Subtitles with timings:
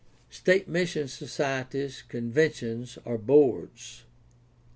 [0.31, 4.05] State mission societies, conventions, or boards.